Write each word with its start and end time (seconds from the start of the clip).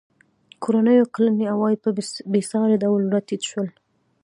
کورنیو 0.63 1.05
کلني 1.15 1.45
عواید 1.53 1.77
په 1.83 1.89
بېساري 2.31 2.75
ډول 2.83 3.01
راټیټ 3.13 3.41
شول. 3.49 3.67